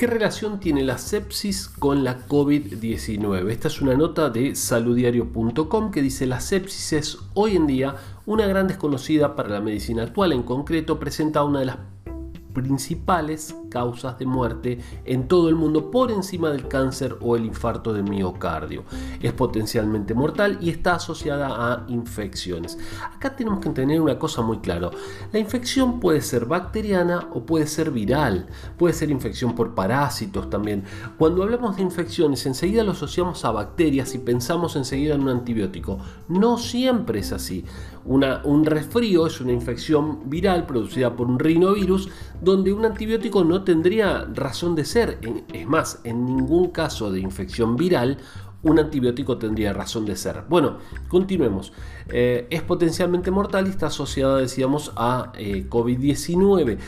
¿Qué 0.00 0.06
relación 0.06 0.60
tiene 0.60 0.82
la 0.82 0.96
sepsis 0.96 1.68
con 1.68 2.04
la 2.04 2.26
COVID-19? 2.26 3.50
Esta 3.50 3.68
es 3.68 3.82
una 3.82 3.94
nota 3.94 4.30
de 4.30 4.56
saludiario.com 4.56 5.90
que 5.90 6.00
dice 6.00 6.24
la 6.24 6.40
sepsis 6.40 6.94
es 6.94 7.18
hoy 7.34 7.56
en 7.56 7.66
día 7.66 7.96
una 8.24 8.46
gran 8.46 8.66
desconocida 8.66 9.36
para 9.36 9.50
la 9.50 9.60
medicina 9.60 10.04
actual. 10.04 10.32
En 10.32 10.42
concreto, 10.42 10.98
presenta 10.98 11.44
una 11.44 11.60
de 11.60 11.66
las 11.66 11.76
principales 12.54 13.54
causas 13.70 14.18
de 14.18 14.26
muerte 14.26 14.78
en 15.06 15.28
todo 15.28 15.48
el 15.48 15.54
mundo 15.54 15.90
por 15.90 16.10
encima 16.10 16.50
del 16.50 16.68
cáncer 16.68 17.16
o 17.20 17.36
el 17.36 17.46
infarto 17.46 17.94
de 17.94 18.02
miocardio. 18.02 18.84
Es 19.22 19.32
potencialmente 19.32 20.12
mortal 20.12 20.58
y 20.60 20.68
está 20.68 20.96
asociada 20.96 21.72
a 21.72 21.86
infecciones. 21.88 22.78
Acá 23.14 23.34
tenemos 23.34 23.60
que 23.60 23.70
tener 23.70 24.00
una 24.00 24.18
cosa 24.18 24.42
muy 24.42 24.58
clara. 24.58 24.90
La 25.32 25.38
infección 25.38 26.00
puede 26.00 26.20
ser 26.20 26.46
bacteriana 26.46 27.28
o 27.32 27.46
puede 27.46 27.66
ser 27.66 27.90
viral. 27.90 28.48
Puede 28.76 28.94
ser 28.94 29.10
infección 29.10 29.54
por 29.54 29.74
parásitos 29.74 30.50
también. 30.50 30.84
Cuando 31.16 31.42
hablamos 31.42 31.76
de 31.76 31.82
infecciones 31.82 32.44
enseguida 32.46 32.84
lo 32.84 32.92
asociamos 32.92 33.44
a 33.44 33.50
bacterias 33.50 34.14
y 34.14 34.18
pensamos 34.18 34.76
enseguida 34.76 35.14
en 35.14 35.22
un 35.22 35.28
antibiótico. 35.28 35.98
No 36.28 36.58
siempre 36.58 37.20
es 37.20 37.32
así. 37.32 37.64
Una, 38.04 38.40
un 38.44 38.64
resfrío 38.64 39.26
es 39.26 39.40
una 39.40 39.52
infección 39.52 40.30
viral 40.30 40.66
producida 40.66 41.14
por 41.14 41.28
un 41.28 41.38
rinovirus 41.38 42.08
donde 42.40 42.72
un 42.72 42.84
antibiótico 42.84 43.44
no 43.44 43.59
tendría 43.62 44.26
razón 44.32 44.74
de 44.74 44.84
ser. 44.84 45.18
Es 45.52 45.66
más, 45.66 46.00
en 46.04 46.24
ningún 46.24 46.70
caso 46.70 47.10
de 47.10 47.20
infección 47.20 47.76
viral 47.76 48.18
un 48.62 48.78
antibiótico 48.78 49.38
tendría 49.38 49.72
razón 49.72 50.04
de 50.04 50.16
ser. 50.16 50.44
Bueno, 50.48 50.78
continuemos. 51.08 51.72
Eh, 52.08 52.46
es 52.50 52.62
potencialmente 52.62 53.30
mortal 53.30 53.66
y 53.66 53.70
está 53.70 53.86
asociada, 53.86 54.36
decíamos, 54.36 54.92
a 54.96 55.32
eh, 55.38 55.66
COVID-19 55.68 56.78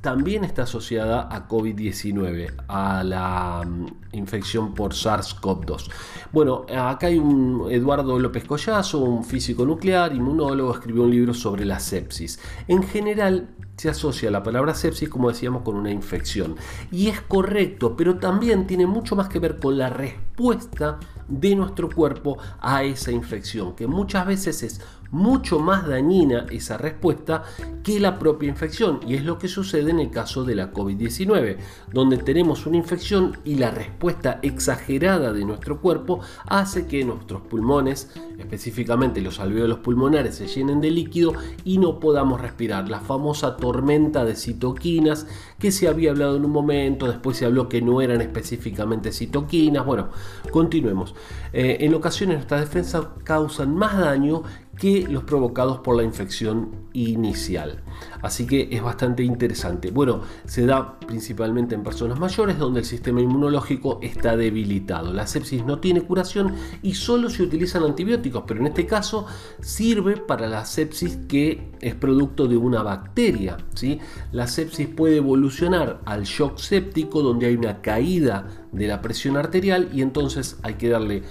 también 0.00 0.44
está 0.44 0.62
asociada 0.62 1.28
a 1.30 1.48
COVID-19, 1.48 2.52
a 2.68 3.02
la 3.02 3.62
mm, 3.66 3.86
infección 4.12 4.74
por 4.74 4.92
SARS-CoV-2. 4.92 5.90
Bueno, 6.32 6.66
acá 6.68 7.08
hay 7.08 7.18
un 7.18 7.66
Eduardo 7.70 8.18
López 8.18 8.44
Collazo, 8.44 9.00
un 9.00 9.24
físico 9.24 9.64
nuclear, 9.64 10.14
inmunólogo, 10.14 10.72
escribió 10.72 11.02
un 11.02 11.10
libro 11.10 11.34
sobre 11.34 11.64
la 11.64 11.80
sepsis. 11.80 12.38
En 12.68 12.82
general, 12.82 13.48
se 13.78 13.88
asocia 13.88 14.30
la 14.30 14.42
palabra 14.42 14.74
sepsis, 14.74 15.08
como 15.08 15.28
decíamos, 15.28 15.62
con 15.62 15.76
una 15.76 15.90
infección. 15.90 16.56
Y 16.90 17.08
es 17.08 17.20
correcto, 17.20 17.96
pero 17.96 18.18
también 18.18 18.66
tiene 18.66 18.86
mucho 18.86 19.14
más 19.14 19.28
que 19.28 19.38
ver 19.38 19.58
con 19.60 19.78
la 19.78 19.88
respuesta 19.88 20.98
de 21.28 21.54
nuestro 21.54 21.88
cuerpo 21.88 22.38
a 22.60 22.82
esa 22.82 23.12
infección, 23.12 23.76
que 23.76 23.86
muchas 23.86 24.26
veces 24.26 24.62
es 24.62 24.80
mucho 25.10 25.58
más 25.58 25.86
dañina 25.86 26.46
esa 26.50 26.76
respuesta 26.76 27.44
que 27.82 28.00
la 28.00 28.18
propia 28.18 28.48
infección. 28.48 29.00
Y 29.06 29.14
es 29.14 29.24
lo 29.24 29.38
que 29.38 29.48
sucede 29.48 29.90
en 29.90 30.00
el 30.00 30.10
caso 30.10 30.44
de 30.44 30.54
la 30.54 30.72
COVID-19, 30.72 31.56
donde 31.92 32.18
tenemos 32.18 32.66
una 32.66 32.76
infección 32.76 33.38
y 33.44 33.54
la 33.54 33.70
respuesta 33.70 34.40
exagerada 34.42 35.32
de 35.32 35.44
nuestro 35.44 35.80
cuerpo 35.80 36.20
hace 36.46 36.86
que 36.86 37.04
nuestros 37.04 37.42
pulmones, 37.42 38.10
específicamente 38.38 39.20
los 39.20 39.40
alveolos 39.40 39.78
pulmonares, 39.78 40.36
se 40.36 40.46
llenen 40.46 40.80
de 40.80 40.90
líquido 40.90 41.32
y 41.64 41.78
no 41.78 41.98
podamos 42.00 42.40
respirar. 42.40 42.88
La 42.88 43.00
famosa 43.00 43.56
tormenta 43.56 44.24
de 44.24 44.36
citoquinas 44.36 45.26
que 45.58 45.72
se 45.72 45.88
había 45.88 46.10
hablado 46.10 46.36
en 46.36 46.44
un 46.44 46.50
momento, 46.50 47.06
después 47.06 47.36
se 47.36 47.46
habló 47.46 47.68
que 47.68 47.82
no 47.82 48.00
eran 48.00 48.20
específicamente 48.20 49.12
citoquinas. 49.12 49.84
Bueno, 49.84 50.08
continuemos. 50.50 51.14
Eh, 51.52 51.78
en 51.80 51.94
ocasiones 51.94 52.36
nuestras 52.36 52.60
defensas 52.60 53.06
causan 53.24 53.74
más 53.74 53.98
daño 53.98 54.42
que 54.78 55.06
los 55.08 55.24
provocados 55.24 55.78
por 55.80 55.96
la 55.96 56.04
infección 56.04 56.70
inicial. 56.92 57.82
Así 58.22 58.46
que 58.46 58.68
es 58.70 58.82
bastante 58.82 59.22
interesante. 59.22 59.90
Bueno, 59.90 60.22
se 60.44 60.66
da 60.66 60.98
principalmente 61.00 61.74
en 61.74 61.82
personas 61.82 62.18
mayores 62.18 62.58
donde 62.58 62.80
el 62.80 62.86
sistema 62.86 63.20
inmunológico 63.20 63.98
está 64.02 64.36
debilitado. 64.36 65.12
La 65.12 65.26
sepsis 65.26 65.64
no 65.64 65.78
tiene 65.78 66.02
curación 66.02 66.54
y 66.82 66.94
solo 66.94 67.28
se 67.28 67.42
utilizan 67.42 67.82
antibióticos, 67.82 68.44
pero 68.46 68.60
en 68.60 68.68
este 68.68 68.86
caso 68.86 69.26
sirve 69.60 70.16
para 70.16 70.46
la 70.48 70.64
sepsis 70.64 71.18
que 71.28 71.72
es 71.80 71.94
producto 71.94 72.46
de 72.46 72.56
una 72.56 72.82
bacteria. 72.82 73.56
¿sí? 73.74 73.98
La 74.32 74.46
sepsis 74.46 74.88
puede 74.88 75.16
evolucionar 75.16 76.00
al 76.04 76.24
shock 76.24 76.58
séptico 76.58 77.22
donde 77.22 77.46
hay 77.46 77.56
una 77.56 77.80
caída 77.82 78.46
de 78.72 78.86
la 78.86 79.00
presión 79.02 79.36
arterial 79.36 79.88
y 79.92 80.02
entonces 80.02 80.58
hay 80.62 80.74
que 80.74 80.88
darle 80.88 81.22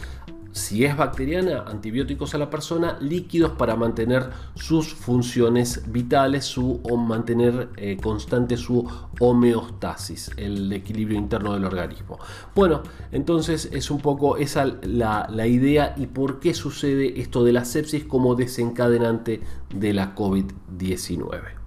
si 0.51 0.85
es 0.85 0.95
bacteriana, 0.95 1.63
antibióticos 1.67 2.33
a 2.35 2.37
la 2.37 2.49
persona, 2.49 2.97
líquidos 2.99 3.51
para 3.51 3.75
mantener 3.75 4.29
sus 4.55 4.93
funciones 4.93 5.83
vitales, 5.87 6.45
su, 6.45 6.79
o 6.83 6.97
mantener 6.97 7.69
eh, 7.77 7.97
constante 8.01 8.57
su 8.57 8.87
homeostasis, 9.19 10.31
el 10.37 10.71
equilibrio 10.73 11.17
interno 11.17 11.53
del 11.53 11.65
organismo. 11.65 12.19
Bueno, 12.55 12.83
entonces 13.11 13.69
es 13.71 13.91
un 13.91 13.99
poco 13.99 14.37
esa 14.37 14.65
la, 14.65 15.27
la 15.29 15.47
idea 15.47 15.93
y 15.97 16.07
por 16.07 16.39
qué 16.39 16.53
sucede 16.53 17.19
esto 17.19 17.43
de 17.43 17.53
la 17.53 17.65
sepsis 17.65 18.03
como 18.05 18.35
desencadenante 18.35 19.41
de 19.73 19.93
la 19.93 20.15
COVID-19. 20.15 21.66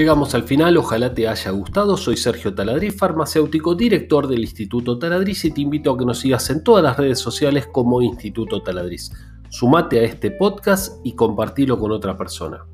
Llegamos 0.00 0.34
al 0.34 0.44
final, 0.44 0.78
ojalá 0.78 1.12
te 1.12 1.28
haya 1.28 1.50
gustado. 1.50 1.94
Soy 1.98 2.16
Sergio 2.16 2.54
Taladriz, 2.54 2.96
farmacéutico, 2.96 3.74
director 3.74 4.28
del 4.28 4.40
Instituto 4.40 4.98
Taladriz 4.98 5.44
y 5.44 5.50
te 5.50 5.60
invito 5.60 5.92
a 5.92 5.98
que 5.98 6.06
nos 6.06 6.20
sigas 6.20 6.48
en 6.48 6.64
todas 6.64 6.82
las 6.82 6.96
redes 6.96 7.18
sociales 7.18 7.66
como 7.70 8.00
Instituto 8.00 8.62
Taladriz. 8.62 9.12
Sumate 9.50 10.00
a 10.00 10.04
este 10.04 10.30
podcast 10.30 11.04
y 11.04 11.14
compartilo 11.14 11.78
con 11.78 11.92
otra 11.92 12.16
persona. 12.16 12.64